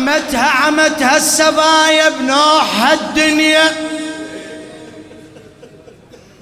[0.00, 3.72] عمتها عمتها السبايا بنوح الدنيا.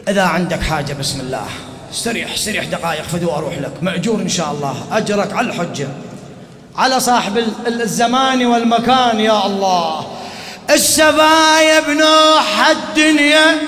[0.08, 1.46] إذا عندك حاجة بسم الله
[1.92, 3.72] استريح استريح دقائق فدو أروح لك.
[3.82, 4.86] مأجور إن شاء الله.
[4.92, 5.88] أجرك على الحجة.
[6.76, 10.06] على صاحب الزمان والمكان يا الله.
[10.70, 13.58] السبايا بنوح الدنيا.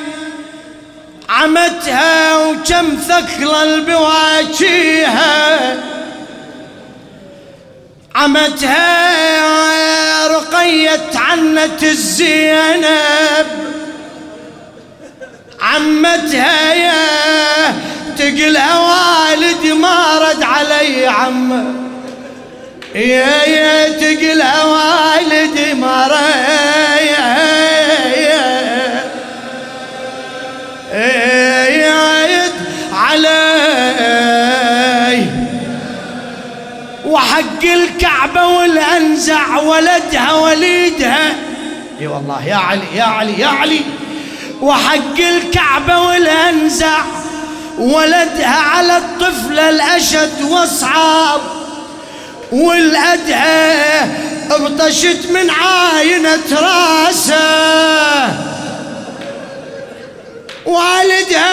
[1.28, 5.58] عمتها وكم ثقل بواجيها
[8.14, 9.09] عمتها
[10.26, 13.46] رقية عنت الزينب.
[15.60, 17.74] عمتها يا
[18.18, 21.64] تقلها والد ما رد علي عمه
[22.94, 24.89] يا يا تقلها والد
[37.10, 41.34] وحق الكعبة والأنزع ولدها وليدها.
[42.00, 43.80] إي والله يا علي يا علي يا علي.
[44.60, 46.98] وحق الكعبة والأنزع
[47.78, 51.40] ولدها على الطفل الأشد واصعب
[52.52, 54.06] والأدهى
[54.50, 58.28] ابطشت من عاينة راسه.
[60.66, 61.49] والدها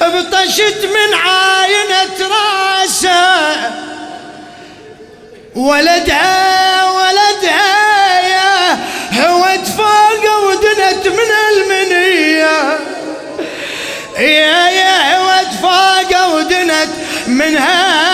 [0.00, 3.70] ابطشت شد من عاينة راسه.
[5.54, 8.78] ولدها ولدها يا
[9.12, 12.78] هود فوق ودنت من المنية.
[14.18, 16.90] يا يا هود فوق ودنت
[17.26, 18.11] منها.